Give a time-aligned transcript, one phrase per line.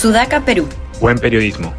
[0.00, 0.66] Sudaca, Perú.
[0.98, 1.74] Buen periodismo.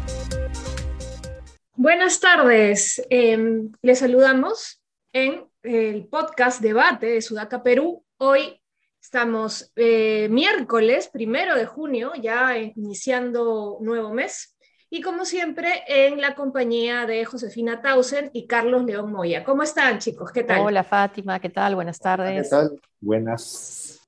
[1.74, 3.04] Buenas tardes.
[3.10, 4.80] Em, les saludamos
[5.12, 8.04] en el podcast Debate de Sudaca, Perú.
[8.18, 8.62] Hoy
[9.00, 14.56] estamos eh, miércoles, primero de junio, ya iniciando nuevo mes.
[14.88, 19.42] Y como siempre, en la compañía de Josefina Tausen y Carlos León Moya.
[19.42, 20.30] ¿Cómo están, chicos?
[20.30, 20.60] ¿Qué tal?
[20.60, 21.40] Hola, Fátima.
[21.40, 21.74] ¿Qué tal?
[21.74, 22.44] Buenas tardes.
[22.44, 22.80] ¿Qué tal?
[23.00, 24.00] Buenas.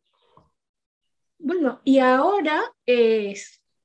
[1.37, 3.35] Bueno, y ahora eh,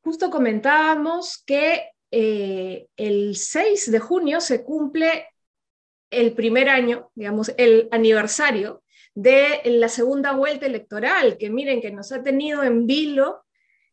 [0.10, 5.28] justo comentábamos que eh, el 6 de junio se cumple
[6.10, 8.82] el primer año, digamos, el aniversario
[9.14, 13.46] de la segunda vuelta electoral, que miren que nos ha tenido en vilo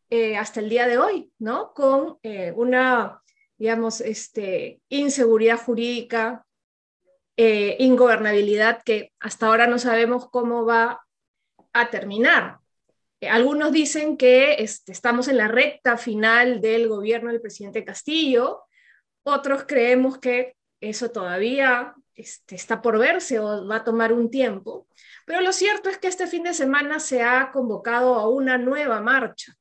[0.09, 1.75] eh, hasta el día de hoy, ¿no?
[1.75, 3.21] Con eh, una,
[3.59, 6.47] digamos, este, inseguridad jurídica,
[7.37, 11.03] ingobernabilidad que hasta ahora no sabemos cómo va
[11.75, 12.61] a terminar.
[13.21, 18.65] Eh, algunos dicen que este, estamos en la recta final del gobierno del presidente Castillo,
[19.23, 24.87] otros creemos que eso todavía este, está por verse o va a tomar un tiempo,
[25.27, 29.01] pero lo cierto es que este fin de semana se ha convocado a una nueva
[29.01, 29.55] marcha,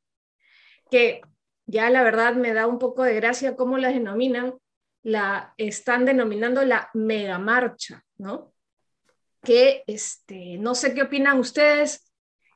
[0.91, 1.21] que
[1.65, 4.53] ya la verdad me da un poco de gracia cómo la denominan,
[5.03, 8.53] la están denominando la mega marcha, ¿no?
[9.41, 12.04] Que este, no sé qué opinan ustedes,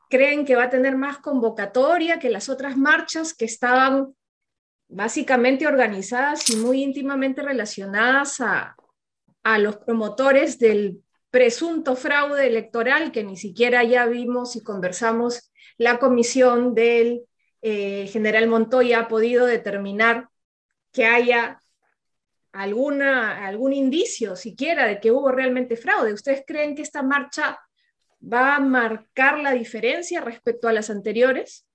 [0.10, 4.16] creen que va a tener más convocatoria que las otras marchas que estaban
[4.90, 8.76] básicamente organizadas y muy íntimamente relacionadas a,
[9.60, 16.76] los promotores del presunto fraude electoral que ni siquiera ya vimos y conversamos la comisión
[16.76, 17.24] del
[17.64, 20.30] eh, general Montoya ha podido determinar
[20.92, 21.60] que haya
[22.52, 26.14] alguna, algún indicio siquiera de que hubo realmente fraude.
[26.14, 27.60] ¿Ustedes creen que esta marcha
[28.22, 31.66] va a marcar la diferencia respecto a las anteriores?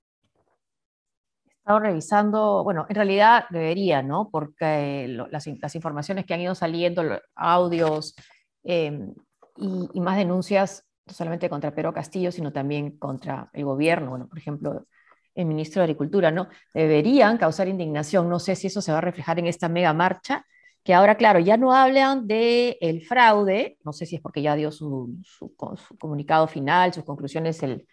[1.47, 4.29] Estado revisando, bueno, en realidad debería, ¿no?
[4.31, 8.15] Porque las, informaciones que han ido saliendo, los audios
[8.63, 9.15] em,
[9.57, 14.39] y, más denuncias, no solamente contra Pedro Castillo, sino también contra el gobierno, bueno, por
[14.39, 14.87] ejemplo,
[15.35, 16.49] el ministro de Agricultura, ¿no?
[16.73, 18.29] Deberían causar indignación.
[18.29, 20.47] No sé si eso se va a reflejar en esta mega marcha,
[20.85, 24.55] que ahora, claro, ya no hablan del el fraude, no sé si es porque ya
[24.55, 25.17] dio su,
[25.99, 27.87] comunicado final, sus conclusiones el,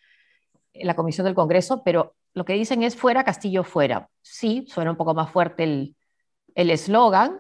[0.74, 4.10] la Comisión del Congreso, pero lo que dicen es fuera Castillo fuera.
[4.22, 7.40] Sí, suena un poco más fuerte el eslogan,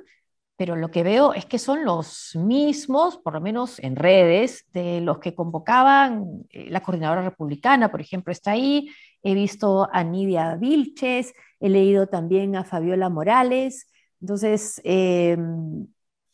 [0.62, 5.02] pero lo que veo es que son los mismos, por lo menos en redes, de
[5.02, 8.88] los que convocaban eh, la coordinadora republicana, por ejemplo, está ahí.
[9.24, 13.91] He visto a Nidia Vilches, he leído también a Fabiola Morales,
[14.22, 15.36] entonces, eh,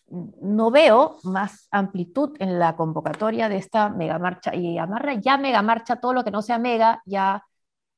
[0.10, 5.62] no veo más amplitud en la convocatoria de esta mega marcha y amarra ya mega
[5.62, 7.44] marcha, todo lo que no sea mega ya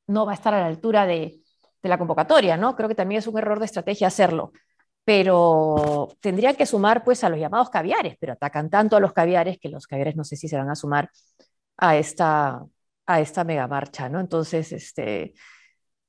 [0.08, 1.42] no va a estar a la altura de,
[1.82, 2.76] la convocatoria, ¿no?
[2.76, 4.52] Creo que también es un error de estrategia hacerlo,
[5.06, 9.58] pero tendrían que sumar pues a los llamados caviares, pero atacan tanto a los caviares
[9.60, 11.10] que los caviares no sé si se van a sumar
[11.78, 12.62] a esta,
[13.06, 14.20] a esta mega marcha, ¿no?
[14.20, 15.34] Entonces, este,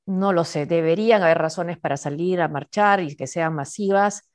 [0.06, 4.28] no lo sé, deberían haber razones para salir a marchar y que sean masivas.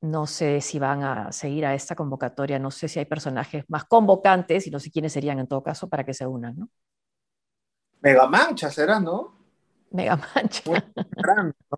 [0.00, 3.84] No sé si van a seguir a esta convocatoria, no sé si hay personajes más
[3.84, 6.68] convocantes y no sé quiénes serían en todo caso para que se unan, ¿no?
[8.00, 9.42] Mega mancha será, ¿no?
[9.92, 10.62] Mega mancha.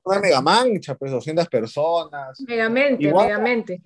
[0.05, 2.41] Una mega mancha, pues 200 personas.
[2.41, 3.83] Megamente, megamente.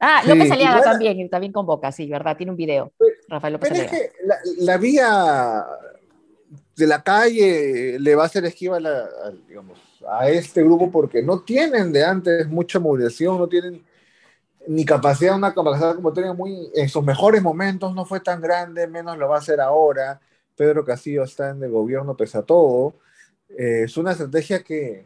[0.00, 2.36] Ah, López Aliaga también, también convoca, sí, ¿verdad?
[2.36, 2.92] Tiene un video.
[2.96, 3.96] Pues, Rafael López Aliaga.
[3.96, 5.66] Es que la, la, vía
[6.78, 9.78] de la calle le va a hacer esquiva a, digamos,
[10.08, 13.84] a este grupo porque no tienen de antes mucha movilización, no tienen
[14.68, 18.86] ni capacidad, una capacidad como tenían muy, en sus mejores momentos no fue tan grande,
[18.86, 20.20] menos lo va a hacer ahora.
[20.54, 22.94] Pedro Castillo está en el gobierno pese a todo.
[23.48, 25.04] Eh, es una estrategia que,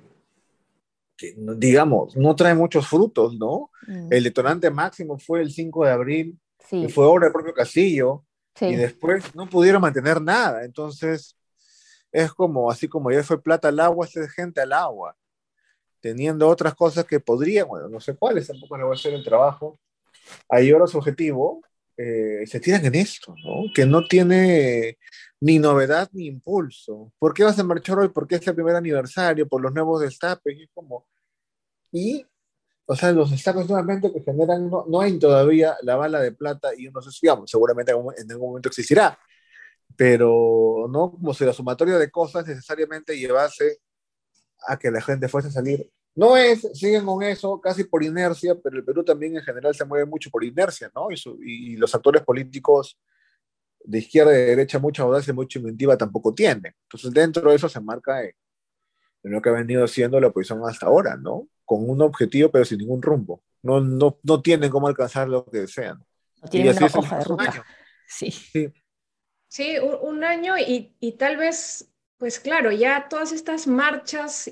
[1.36, 3.70] digamos, no trae muchos frutos, ¿no?
[3.86, 4.12] Mm.
[4.12, 8.24] El detonante máximo fue el 5 de abril, que fue obra del propio Castillo,
[8.60, 10.64] y después no pudieron mantener nada.
[10.64, 11.36] Entonces,
[12.12, 15.16] es como, así como ya fue plata al agua, es gente al agua,
[16.00, 19.24] teniendo otras cosas que podrían, bueno, no sé cuáles, tampoco le voy a hacer el
[19.24, 19.80] trabajo.
[20.48, 21.62] Ahí ahora su objetivo,
[21.96, 23.72] eh, se tiran en esto, ¿no?
[23.74, 24.98] Que no tiene
[25.40, 27.12] ni novedad ni impulso.
[27.18, 28.08] ¿Por qué vas a marchar hoy?
[28.08, 31.06] Porque es el primer aniversario, por los nuevos destapes, y es como...
[31.90, 32.26] Y
[32.86, 36.70] o sea, los destapes nuevamente que generan, no, no, hay todavía la bala de plata
[36.76, 39.18] y uno se digamos, seguramente en algún momento existirá,
[39.96, 43.78] pero no como si la sumatoria de cosas necesariamente llevase
[44.66, 45.90] a que la gente fuese a salir.
[46.14, 49.84] No es, siguen con eso casi por inercia, pero el Perú también en general se
[49.84, 51.08] mueve mucho por inercia, ¿no?
[51.10, 52.98] Y, y los actores políticos
[53.84, 56.74] de izquierda y de derecha, mucha audacia, mucha inventiva tampoco tienen.
[56.82, 58.34] Entonces, dentro de eso se marca en
[59.22, 61.48] lo que ha venido haciendo la oposición hasta ahora, ¿no?
[61.64, 63.42] Con un objetivo, pero sin ningún rumbo.
[63.62, 65.98] No, no, no tienen cómo alcanzar lo que desean.
[66.42, 67.64] No tienen una hoja de ruta.
[68.06, 68.30] Sí.
[68.30, 68.72] sí.
[69.52, 74.50] Sí, un, año y, tal vez, pues claro, ya todas estas marchas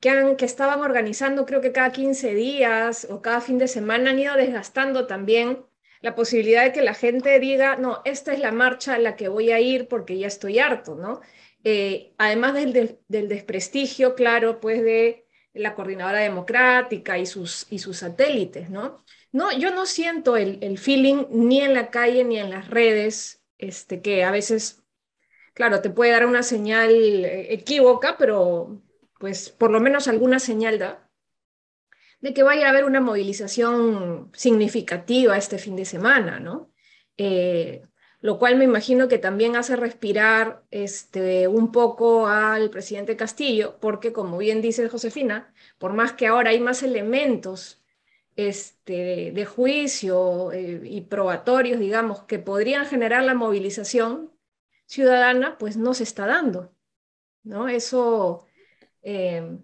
[0.00, 4.08] que, han, que estaban organizando, creo que cada 15 días o cada fin de semana,
[4.10, 5.66] han ido desgastando también
[6.00, 9.28] la posibilidad de que la gente diga, no, esta es la marcha a la que
[9.28, 11.20] voy a ir porque ya estoy harto, ¿no?
[11.62, 17.98] Eh, además del, del, desprestigio, claro, pues de la coordinadora democrática y sus, y sus
[17.98, 19.04] satélites, ¿no?
[19.32, 23.39] No, yo no siento el, el feeling ni en la calle ni en las redes
[23.60, 24.82] este, que a veces,
[25.54, 28.82] claro, te puede dar una señal eh, equívoca, pero
[29.18, 31.10] pues por lo menos alguna señal da
[32.20, 36.70] de que vaya a haber una movilización significativa este fin de semana, ¿no?
[37.16, 37.82] Eh,
[38.20, 44.12] lo cual me imagino que también hace respirar este, un poco al presidente Castillo, porque
[44.12, 47.79] como bien dice Josefina, por más que ahora hay más elementos
[48.48, 54.32] este, de juicio eh, y probatorios, digamos, que podrían generar la movilización
[54.86, 56.74] ciudadana, pues no se está dando.
[57.42, 57.68] ¿no?
[57.68, 58.46] Eso
[59.02, 59.58] eh,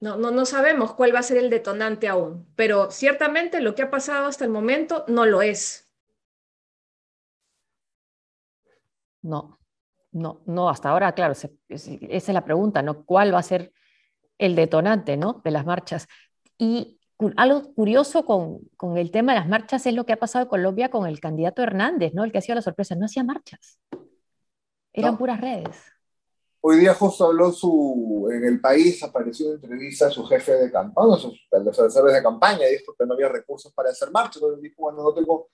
[0.00, 3.82] no, no, no sabemos cuál va a ser el detonante aún, pero ciertamente lo que
[3.82, 5.90] ha pasado hasta el momento no lo es.
[9.22, 9.58] No,
[10.12, 13.04] no, no, hasta ahora, claro, esa es la pregunta, ¿no?
[13.04, 13.72] ¿Cuál va a ser
[14.38, 15.42] el detonante, ¿no?
[15.44, 16.08] De las marchas.
[16.56, 16.99] Y
[17.36, 20.48] algo curioso con, con, el tema de las marchas es lo que ha pasado en
[20.48, 22.24] Colombia con el candidato Hernández, ¿no?
[22.24, 23.78] El que ha sido la sorpresa, no hacía marchas,
[24.92, 25.76] eran puras redes.
[26.62, 31.16] Hoy día justo habló su, en el país, apareció en entrevista su jefe de campaña,
[31.16, 35.02] sus asesores de campaña, dijo que no había recursos para hacer marchas, entonces dijo, bueno,
[35.02, 35.48] no tengo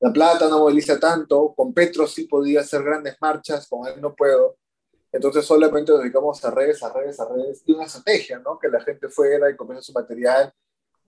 [0.00, 4.14] la plata, no moviliza tanto, con Petro sí podía hacer grandes marchas, con él no
[4.14, 4.56] puedo.
[5.12, 8.58] Entonces solamente nos dedicamos a redes, a redes, a redes, y una estrategia, ¿no?
[8.58, 10.52] Que la gente fuera y comience su material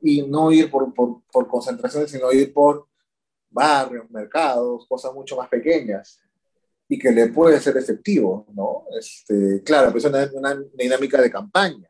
[0.01, 2.87] y no ir por, por, por concentraciones, sino ir por
[3.51, 6.21] barrios, mercados, cosas mucho más pequeñas
[6.89, 8.85] y que le puede ser efectivo, ¿no?
[8.99, 11.89] Este, claro, pues es una, dinámica de campaña.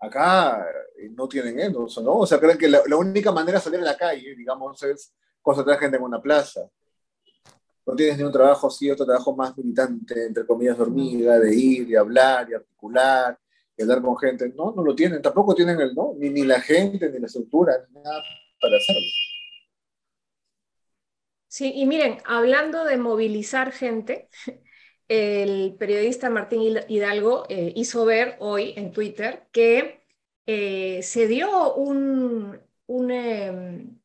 [0.00, 0.66] Acá
[0.98, 2.18] eh, no tienen eso, ¿no?
[2.18, 5.78] O sea, creen que la, única manera de salir a la calle, digamos, es concentrar
[5.78, 6.68] gente en una plaza.
[7.86, 11.88] No tienes ni un trabajo así, otro trabajo más militante, entre comillas, dormida, de ir
[11.90, 13.38] y hablar y articular
[13.76, 14.52] y hablar con gente.
[14.54, 16.14] No, no lo tienen, tampoco tienen el, ¿no?
[16.16, 18.22] Ni, ni la gente, ni la estructura, ni nada
[18.60, 19.02] para hacerlo.
[21.48, 24.28] Sí, y miren, hablando de movilizar gente,
[25.08, 30.04] el periodista Martín Hidalgo eh, hizo ver hoy en Twitter que
[30.46, 34.00] eh, se dio un, un, em,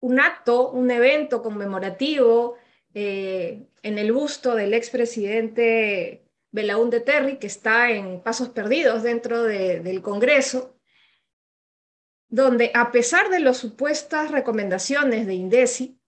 [0.00, 2.56] un, acto, un evento conmemorativo
[2.94, 6.23] eh, en el busto del expresidente
[6.54, 10.78] Belaúnde Terry, que está en Pasos Perdidos dentro del Congreso,
[12.28, 15.98] donde a pesar de las supuestas recomendaciones de INDECI,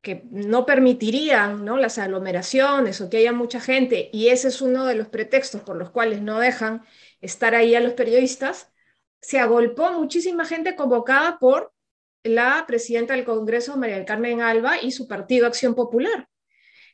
[0.00, 1.76] que no permitirían ¿no?
[1.76, 5.76] las aglomeraciones o que haya mucha gente, y ese es uno de los pretextos por
[5.76, 6.82] los cuales no dejan
[7.20, 8.72] estar ahí a los periodistas,
[9.20, 11.74] se agolpó muchísima gente convocada por
[12.22, 16.29] la presidenta del Congreso, María del Carmen Alba, y su partido Acción Popular.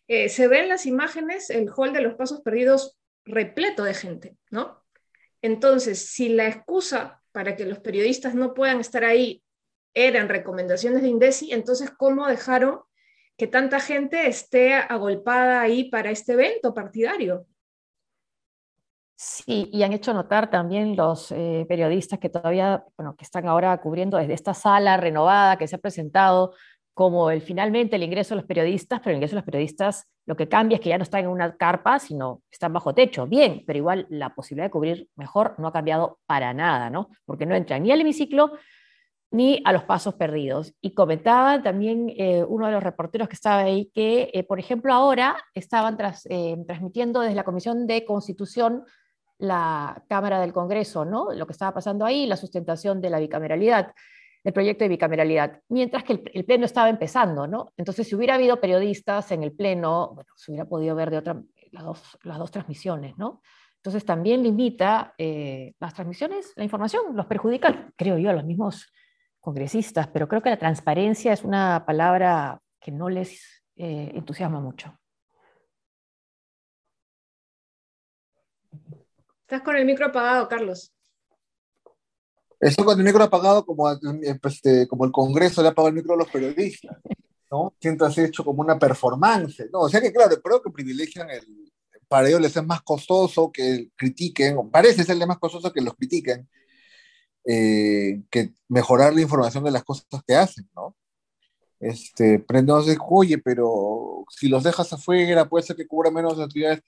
[0.08, 4.82] Eh, se ven las imágenes, el hall de los pasos perdidos repleto de gente, ¿no?
[5.42, 9.42] Entonces, si la excusa para que los periodistas no puedan estar ahí
[9.94, 12.80] eran recomendaciones de INDECI, entonces, ¿cómo dejaron
[13.36, 17.46] que tanta gente esté agolpada ahí para este evento partidario?
[19.18, 23.78] Sí, y han hecho notar también los eh, periodistas que todavía, bueno, que están ahora
[23.80, 26.52] cubriendo desde esta sala renovada que se ha presentado
[26.96, 30.34] como el, finalmente el ingreso de los periodistas, pero el ingreso de los periodistas lo
[30.34, 33.26] que cambia es que ya no están en una carpa, sino están bajo techo.
[33.26, 37.10] Bien, pero igual la posibilidad de cubrir mejor no ha cambiado para nada, ¿no?
[37.26, 38.52] Porque no entran ni al hemiciclo
[39.30, 40.72] ni a los pasos perdidos.
[40.80, 44.94] Y comentaba también eh, uno de los reporteros que estaba ahí que, eh, por ejemplo,
[44.94, 45.98] ahora estaban
[46.30, 48.84] eh, transmitiendo desde la Comisión de Constitución
[49.36, 51.30] la Cámara del Congreso, ¿no?
[51.34, 53.92] Lo que estaba pasando ahí, la sustentación de la bicameralidad
[54.46, 57.72] el proyecto de bicameralidad, mientras que el, Pleno estaba empezando, ¿no?
[57.76, 61.42] Entonces, si hubiera habido periodistas en el Pleno, bueno, se hubiera podido ver de otra,
[61.72, 63.42] las, dos, las dos transmisiones, ¿no?
[63.78, 68.86] Entonces, también limita eh, las transmisiones, la información, los perjudica, creo yo, a los mismos
[69.40, 74.96] congresistas, pero creo que la transparencia es una palabra que no les eh, entusiasma mucho.
[79.40, 80.95] Estás con el micro apagado, Carlos.
[82.58, 83.90] Eso con el micro apagado como,
[84.22, 86.96] este, como el Congreso le ha apagado el micro a los periodistas,
[87.50, 87.74] ¿no?
[87.80, 89.80] Siento así hecho como una performance, ¿no?
[89.80, 91.44] O sea que claro, creo que privilegian el,
[92.08, 96.48] para ellos les es más costoso que critiquen, parece serle más costoso que los critiquen,
[97.44, 100.96] eh, que mejorar la información de las cosas que hacen, ¿no?
[101.78, 106.82] Este, entonces, oye, pero si los dejas afuera, puede ser que cubra menos actividades.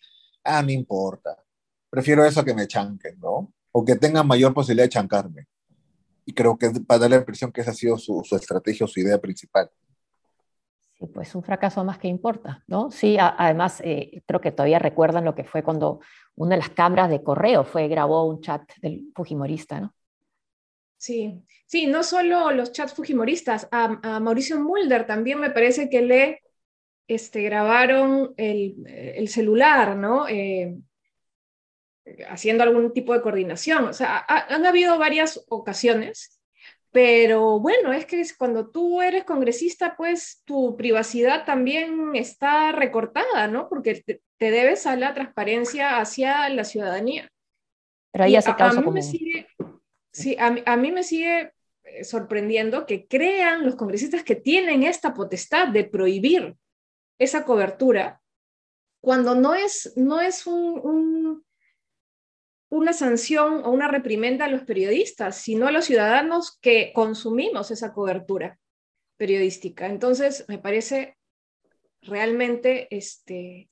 [0.45, 1.37] Ah, no importa.
[1.91, 3.53] Prefiero eso a que me chanquen, ¿no?
[3.73, 5.47] O que tengan mayor posibilidad de chancarme.
[6.29, 8.87] Y creo que para dar la impresión que esa ha sido su, su estrategia o
[8.87, 9.71] su idea principal.
[10.93, 12.91] Sí, pues un fracaso más que importa, ¿no?
[12.91, 16.01] Sí, además eh, creo que todavía recuerdan lo que fue cuando
[16.35, 19.95] una de las cámaras de correo fue, grabó un chat del Fujimorista, ¿no?
[20.99, 26.43] Sí, sí, no solo los chats Fujimoristas, a, Mauricio Mulder también me parece que le
[27.07, 30.29] este, grabaron el, celular, ¿no?
[30.29, 30.77] Eh,
[32.29, 33.85] haciendo algún tipo de coordinación.
[33.87, 36.39] O sea, han habido varias ocasiones
[36.91, 43.69] pero bueno, es que cuando tú eres congresista, pues tu privacidad también está recortada, ¿no?
[43.69, 47.31] Porque te, debes a la transparencia hacia la ciudadanía.
[48.11, 49.47] Pero ahí hace a, mí me sigue,
[50.13, 51.53] sí, a, mí me sigue
[52.03, 56.57] sorprendiendo que crean los congresistas que tienen esta potestad de prohibir
[57.19, 58.23] esa cobertura
[59.01, 61.45] cuando no es, no es un
[62.71, 67.93] una sanción o una reprimenda a los periodistas, sino a los ciudadanos que consumimos esa
[67.93, 68.59] cobertura
[69.17, 69.87] periodística.
[69.87, 71.17] Entonces, me parece
[72.03, 73.71] realmente este,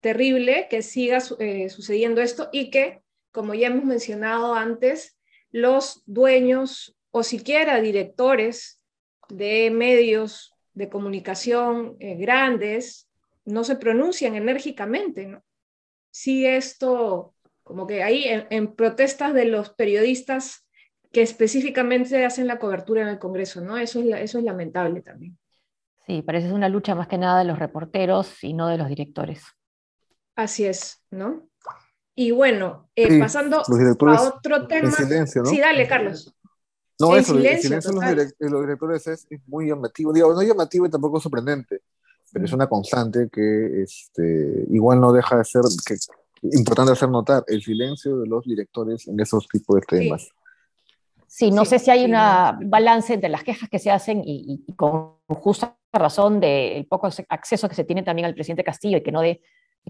[0.00, 5.16] terrible que siga eh, sucediendo esto y que, como ya hemos mencionado antes,
[5.50, 8.80] los dueños o siquiera directores
[9.28, 13.08] de medios de comunicación eh, grandes
[13.44, 15.26] no se pronuncian enérgicamente.
[15.26, 15.44] ¿no?
[16.10, 17.31] Si esto
[17.62, 20.66] como que ahí en, protestas de los periodistas
[21.12, 23.76] que específicamente hacen la cobertura en el Congreso, ¿no?
[23.76, 25.38] Eso es, eso es lamentable también.
[26.06, 29.44] Sí, parece una lucha más que nada de los reporteros y no de los directores.
[30.34, 31.48] Así es, ¿no?
[32.14, 34.90] Y bueno, eh, pasando a otro tema.
[34.90, 35.48] Silencio, ¿no?
[35.48, 36.34] Sí, dale, Carlos.
[36.98, 40.12] No, eso, el silencio de los, directores es, muy llamativo.
[40.12, 41.80] Digo, no llamativo y tampoco sorprendente,
[42.32, 45.96] pero es una constante que este, igual no deja de ser que
[46.42, 50.30] importante hacer notar el silencio de los directores en esos tipos de temas.
[51.26, 51.50] Sí.
[51.50, 52.12] no sé si hay un
[52.68, 57.74] balance entre las quejas que se hacen y, con justa razón del poco acceso que
[57.74, 59.40] se tiene también al presidente Castillo y que no dé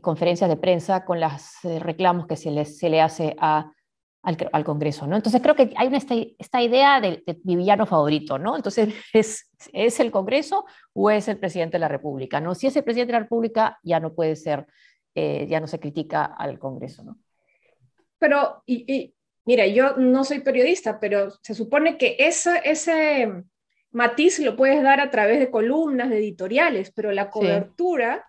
[0.01, 1.33] conferencias de prensa con los
[1.65, 3.73] eh, reclamos que se le, se le hace a,
[4.23, 5.07] al, Congreso.
[5.07, 5.17] ¿no?
[5.17, 8.39] Entonces creo que hay una, esta, idea de, mi villano favorito.
[8.39, 8.57] ¿no?
[8.57, 12.41] Entonces, ¿es, ¿es el Congreso o es el presidente de la República?
[12.41, 12.55] ¿no?
[12.55, 14.67] Si es el presidente de la República, ya no puede ser
[15.15, 17.19] eh, ya no se critica al Congreso, ¿no?
[18.19, 19.15] Pero, y,
[19.45, 23.45] mira, yo no soy periodista, pero se supone que esa, ese
[23.91, 28.27] matiz lo puedes dar a través de columnas, de editoriales, pero la cobertura,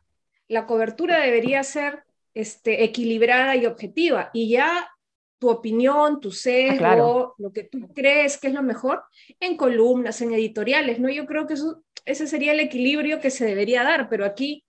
[0.48, 4.90] la cobertura debería ser este, equilibrada y objetiva, y ya
[5.38, 9.04] tu opinión, tu sesgo, ah, lo que tú crees que es lo mejor,
[9.40, 11.10] en columnas, en editoriales, ¿no?
[11.10, 14.64] Yo creo que eso, ese sería el equilibrio que se debería dar, pero aquí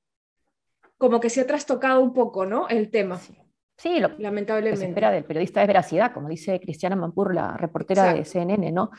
[0.98, 2.68] como que se ha trastocado un poco, ¿no?
[2.68, 3.20] El tema.
[3.76, 4.80] Sí, lo, lamentablemente.
[4.80, 8.90] se espera del periodista es veracidad, como dice Cristiana Mampur, la reportera de CNN, ¿no?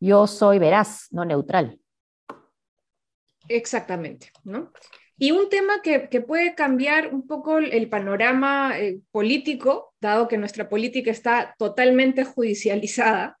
[0.00, 1.78] Yo soy veraz, no neutral.
[3.48, 4.72] Exactamente, ¿no?
[5.18, 10.68] Y un tema que, puede cambiar un poco el panorama eh, político, dado que nuestra
[10.68, 13.36] política está totalmente judicializada,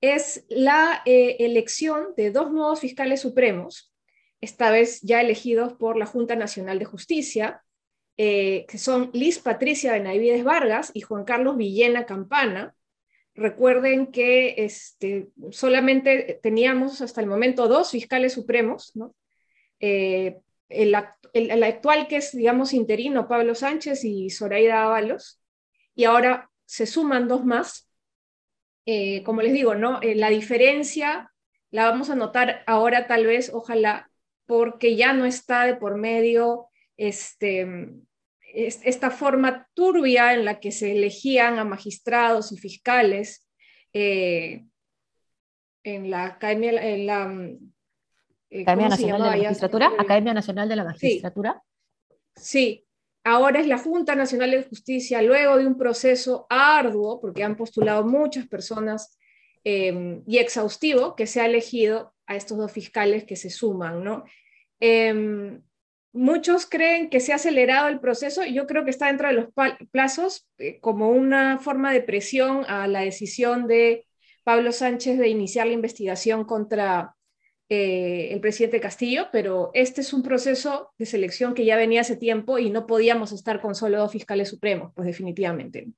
[0.00, 3.93] es la eh, elección de dos nuevos fiscales supremos
[4.44, 7.62] esta vez ya elegidos por la Junta Nacional de Justicia,
[8.16, 12.74] eh, que son Liz Patricia Benavides Vargas y Juan Carlos Villena Campana.
[13.34, 19.14] Recuerden que este, solamente teníamos hasta el momento dos fiscales supremos, ¿no?
[19.80, 25.40] Eh, el, actual que es, digamos, interino, Pablo Sánchez y Zoraida Ábalos,
[25.94, 27.88] y ahora se suman dos más.
[28.86, 30.00] Eh, como les digo, ¿no?
[30.02, 31.32] la diferencia
[31.70, 34.10] la vamos a notar ahora tal vez, ojalá,
[34.46, 37.66] porque ya no está de por medio este,
[38.54, 43.48] esta forma turbia en la que se elegían a magistrados y fiscales
[43.92, 44.64] eh,
[45.82, 47.32] en la Academia, en la,
[48.50, 49.92] eh, Nacional de la Magistratura.
[49.98, 51.62] Academia Nacional de la Magistratura.
[52.36, 52.84] Sí.
[53.24, 58.04] ahora es la Junta Nacional de Justicia, luego de un proceso arduo, porque han postulado
[58.04, 59.18] muchas personas
[59.64, 64.24] eh, y exhaustivo, que se ha elegido a estos dos fiscales que se suman, ¿no?
[64.80, 65.62] Em,
[66.12, 69.46] muchos creen que se ha acelerado el proceso, yo creo que está dentro de los
[69.90, 74.06] plazos eh, como una forma de presión a la decisión de
[74.44, 77.14] Pablo Sánchez de iniciar la investigación contra
[77.68, 82.16] eh, el presidente Castillo, pero este es un proceso de selección que ya venía hace
[82.16, 85.88] tiempo y no podíamos estar con solo dos fiscales supremos, pues definitivamente.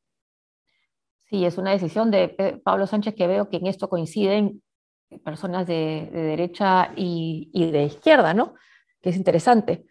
[1.25, 4.63] Sí, es una decisión de Pablo Sánchez que veo que en esto coinciden
[5.25, 8.55] personas de, derecha y, y, de izquierda, ¿no?
[9.01, 9.87] Que es interesante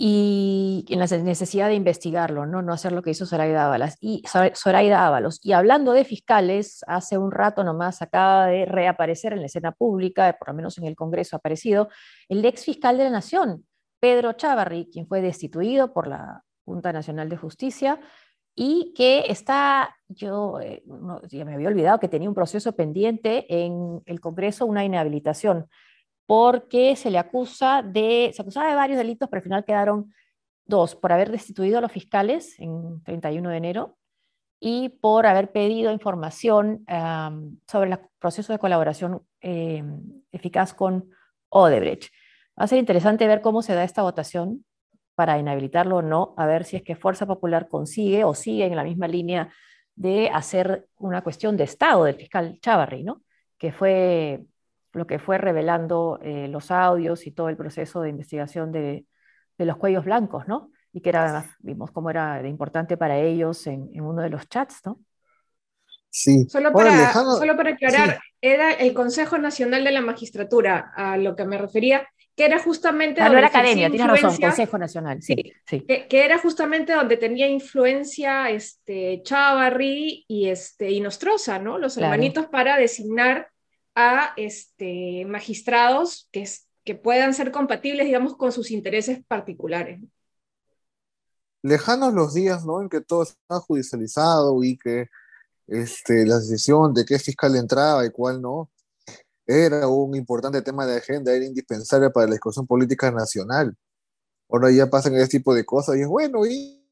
[0.00, 2.62] y en la necesidad de investigarlo, ¿no?
[2.62, 3.96] no hacer lo que hizo Zoraida Ábalos.
[4.00, 4.22] Y,
[4.54, 5.40] Zoraida Ábalos.
[5.42, 10.36] Y hablando de fiscales, hace un rato nomás acaba de reaparecer en la escena pública,
[10.38, 11.88] por lo menos en el Congreso ha aparecido,
[12.28, 13.66] el ex fiscal de la Nación,
[13.98, 17.98] Pedro Chávarri, quien fue destituido por la Junta Nacional de Justicia
[18.60, 20.82] y que está, yo eh,
[21.28, 25.68] ya me había olvidado que tenía un proceso pendiente en el Congreso, una inhabilitación
[26.26, 30.12] porque se le acusa de, se acusaba de varios delitos, pero al final quedaron
[30.66, 33.96] dos, por haber destituido a los fiscales en 31 de enero
[34.58, 36.84] y por haber pedido información
[37.66, 39.84] sobre el proceso de colaboración eh,
[40.32, 41.08] eficaz con
[41.48, 42.12] Odebrecht.
[42.58, 44.64] Va a ser interesante ver cómo se da esta votación
[45.18, 48.76] para inhabilitarlo o no, a ver si es que Fuerza Popular consigue o sigue en
[48.76, 49.52] la misma línea
[49.96, 53.22] de hacer una cuestión de Estado del fiscal Chavarri, ¿no?
[53.58, 54.44] que fue
[54.92, 59.06] lo que fue revelando eh, los audios y todo el proceso de investigación de,
[59.58, 60.70] los cuellos blancos, ¿no?
[60.92, 65.00] Y que era, vimos cómo era importante para ellos en, uno de los chats, ¿no?
[66.10, 66.46] Sí.
[66.48, 71.44] Solo para, solo para aclarar, era el Consejo Nacional de la Magistratura a lo que
[71.44, 72.06] me refería,
[72.38, 73.20] que era justamente...
[73.20, 75.34] Ah, no era academia, tienes razón, Consejo Nacional, sí.
[75.66, 75.80] sí.
[75.80, 81.78] Que, era justamente donde tenía influencia este, Chavarri y, este, y Nostroza, ¿no?
[81.78, 83.50] Los hermanitos para designar
[83.96, 86.48] a este, magistrados que,
[86.84, 90.00] que puedan ser compatibles, digamos, con sus intereses particulares.
[91.62, 92.80] Lejanos los días, ¿no?
[92.80, 95.08] En que todo estaba judicializado y que
[95.66, 98.70] este, la decisión de qué fiscal entraba y cuál no,
[99.48, 103.74] era un importante tema de agenda, era indispensable para la discusión política nacional.
[104.50, 106.86] Ahora ya pasan este tipo de cosas y es bueno, y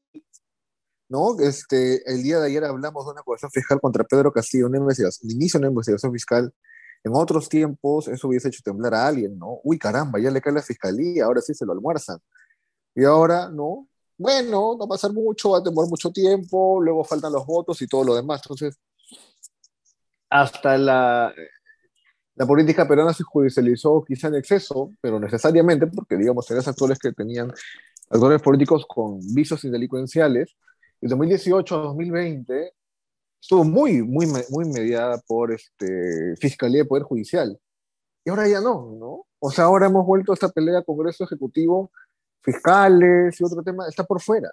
[1.09, 1.39] ¿no?
[1.39, 5.29] Este, el día de ayer hablamos de una acusación fiscal contra Pedro Castillo, una investigación,
[5.29, 6.53] el inicio de una investigación fiscal
[7.03, 9.59] en otros tiempos eso hubiese hecho temblar a alguien, ¿no?
[9.63, 12.19] Uy, caramba, ya le cae la fiscalía, ahora sí se lo almuerzan.
[12.95, 13.87] Y ahora, ¿no?
[14.17, 17.81] Bueno, no va a pasar mucho, va a demorar mucho tiempo, luego faltan los votos
[17.81, 18.41] y todo lo demás.
[18.43, 18.77] Entonces,
[20.29, 21.33] hasta la,
[22.37, 27.11] la política peruana se judicializó quizá en exceso, pero necesariamente, porque digamos, eran actores que
[27.11, 27.51] tenían
[28.11, 30.55] actores políticos con visos delincuenciales.
[31.01, 32.73] Y 2018 a 2020
[33.41, 37.59] estuvo muy, muy, muy mediada por este, Fiscalía de Poder Judicial.
[38.23, 39.25] Y ahora ya no, ¿no?
[39.39, 41.91] O sea, ahora hemos vuelto a esta pelea Congreso Ejecutivo,
[42.41, 44.51] fiscales y otro tema, está por fuera.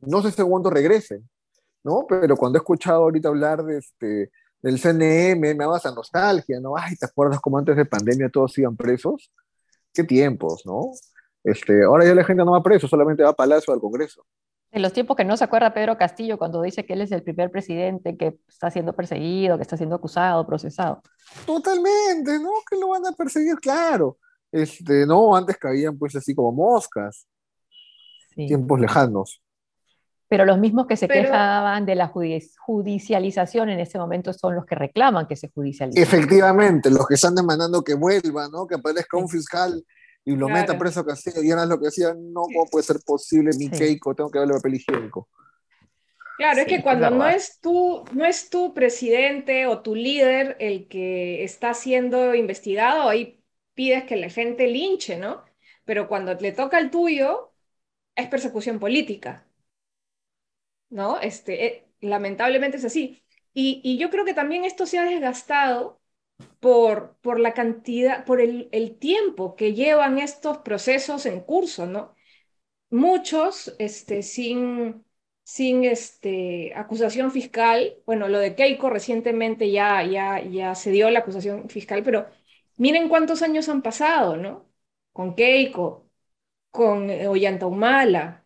[0.00, 1.20] No sé si cuándo regrese,
[1.84, 2.06] ¿no?
[2.08, 4.30] Pero cuando he escuchado ahorita hablar de este,
[4.66, 6.76] del CNM, me da esa nostalgia, ¿no?
[6.76, 9.30] Ay, ¿te acuerdas cómo antes de pandemia todos iban presos?
[9.94, 10.90] Qué tiempos, ¿no?
[11.44, 14.26] Este, ahora ya la gente no va preso, solamente va a Palacio al Congreso.
[14.72, 17.22] En los tiempos que no se acuerda Pedro Castillo cuando dice que él es el
[17.22, 21.00] primer presidente que está siendo perseguido, que está siendo acusado, procesado.
[21.46, 22.50] Totalmente, ¿no?
[22.68, 24.18] Que lo van a perseguir, claro.
[24.50, 27.28] Este, no, antes caían pues así como moscas.
[28.34, 29.40] Tiempos lejanos.
[30.28, 34.74] Pero los mismos que se quejaban de la judicialización en ese momento son los que
[34.74, 36.00] reclaman que se judicialice.
[36.00, 38.66] Efectivamente, los que están demandando que vuelva, ¿no?
[38.66, 39.84] Que aparezca un fiscal
[40.24, 41.42] y lo meta preso a Castillo.
[41.42, 44.14] Y es lo que decía, no, ¿cómo puede ser posible mi Keiko?
[44.14, 45.28] Tengo que darle papel higiénico.
[46.36, 50.86] Claro, es que cuando no es, tú, no es tu presidente o tu líder el
[50.88, 53.42] que está siendo investigado, ahí
[53.74, 55.44] pides que la gente linche, ¿no?
[55.84, 57.52] Pero cuando le toca el tuyo,
[58.16, 59.45] es persecución política,
[60.90, 61.20] ¿no?
[61.20, 63.22] Este, eh, lamentablemente es así.
[63.54, 66.00] Y, y yo creo que también esto se ha desgastado
[66.60, 72.14] por, por la cantidad, por el, el, tiempo que llevan estos procesos en curso, ¿no?
[72.90, 75.04] Muchos este, sin,
[75.42, 81.20] sin este, acusación fiscal, bueno, lo de Keiko recientemente ya, ya, ya se dio la
[81.20, 82.28] acusación fiscal, pero
[82.76, 84.68] miren cuántos años han pasado, ¿no?
[85.12, 86.08] Con Keiko,
[86.70, 88.45] con Ollanta Humala.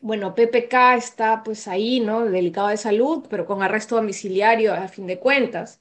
[0.00, 2.24] Bueno, PPK está pues ahí, ¿no?
[2.24, 5.80] Delicado de salud, pero con arresto domiciliario a fin de cuentas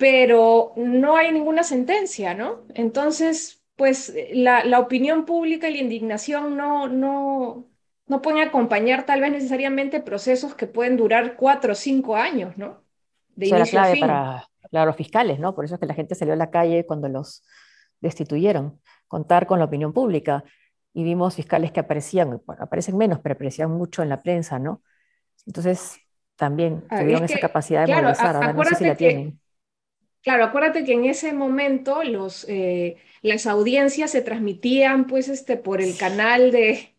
[0.00, 2.62] pero no hay ninguna sentencia, ¿no?
[2.72, 7.66] Entonces, pues la, la opinión pública y la indignación no, no,
[8.06, 12.82] no pueden acompañar tal vez necesariamente procesos que pueden durar cuatro o cinco años, ¿no?
[13.36, 15.54] De Eso inicio clave para, los fiscales, ¿no?
[15.54, 17.44] Por eso es que la gente salió a la calle cuando los
[18.00, 20.44] destituyeron, contar con la opinión pública.
[20.92, 24.82] Y vimos fiscales que aparecían, bueno, aparecen menos, pero aparecían mucho en la prensa, ¿no?
[25.46, 25.98] Entonces,
[26.36, 29.40] también ah, tuvieron esa capacidad de movilizar, ahora no sé si la tienen
[30.22, 35.80] claro, acuérdate que en ese momento los, eh, las audiencias se transmitían pues este, por
[35.80, 36.94] el canal de,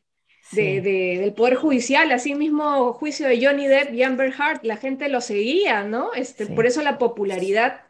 [0.51, 5.21] del Poder Judicial, así mismo juicio de Johnny Depp y Amber Heard, la gente lo
[5.21, 6.13] seguía, ¿no?
[6.13, 7.81] Este, Por eso la popularidad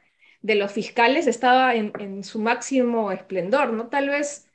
[0.42, 3.88] de los fiscales estaba en, en, su máximo esplendor, ¿no?
[3.88, 4.48] Tal vez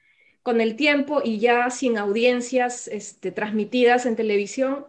[0.47, 4.87] con el tiempo y ya sin audiencias este, transmitidas en televisión,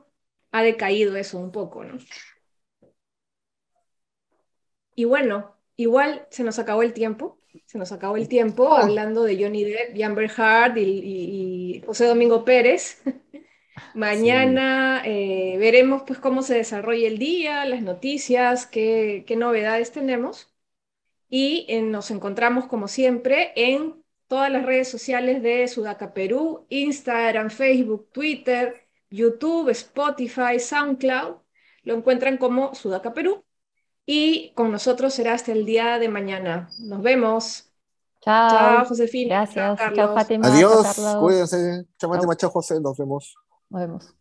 [0.51, 1.97] ha decaído eso un poco, ¿no?
[4.93, 8.75] Y bueno, igual se nos acabó el tiempo, se nos acabó el tiempo oh.
[8.75, 13.01] hablando de Johnny Depp y Amber Heard y, José Domingo Pérez.
[13.95, 20.53] Mañana eh, veremos pues cómo se desarrolla el día, las noticias, qué, novedades tenemos.
[21.29, 27.49] Y eh, nos encontramos como siempre en todas las redes sociales de Sudaca Perú, Instagram,
[27.49, 31.37] Facebook, Twitter, YouTube, Spotify, SoundCloud.
[31.83, 33.43] Lo encuentran como Sudaca Perú.
[34.05, 36.69] Y con nosotros será hasta el día de mañana.
[36.79, 37.71] Nos vemos.
[38.21, 38.49] Chao.
[38.49, 39.45] Chao, Josefina.
[39.45, 39.93] Gracias.
[39.93, 40.47] Chao, Fátima.
[40.47, 41.17] Adiós.
[41.19, 41.85] Cuídense.
[41.97, 42.35] Chao, Fátima.
[42.35, 42.79] Chao, José.
[42.79, 43.35] Nos vemos.
[43.69, 44.16] Nos vemos.